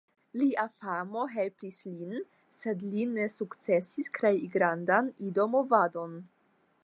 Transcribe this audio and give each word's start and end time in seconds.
Lia 0.41 0.61
famo 0.83 1.25
helpis 1.33 1.77
lin; 1.89 2.15
sed 2.61 2.87
li 2.93 3.05
ne 3.11 3.27
sukcesis 3.35 4.11
krei 4.19 4.43
grandan 4.57 5.15
Ido-movadon. 5.29 6.19